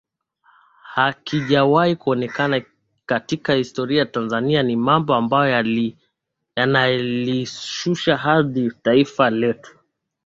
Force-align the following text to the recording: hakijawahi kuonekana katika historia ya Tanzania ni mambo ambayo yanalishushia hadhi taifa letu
hakijawahi 0.83 1.95
kuonekana 1.95 2.61
katika 3.05 3.53
historia 3.53 3.99
ya 3.99 4.05
Tanzania 4.05 4.63
ni 4.63 4.75
mambo 4.75 5.15
ambayo 5.15 5.65
yanalishushia 6.55 8.17
hadhi 8.17 8.71
taifa 8.83 9.29
letu 9.29 9.77